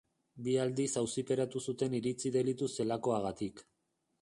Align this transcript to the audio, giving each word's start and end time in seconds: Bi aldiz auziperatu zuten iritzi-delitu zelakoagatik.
Bi 0.45 0.53
aldiz 0.61 0.87
auziperatu 1.01 1.61
zuten 1.73 1.99
iritzi-delitu 1.99 2.71
zelakoagatik. 2.79 3.63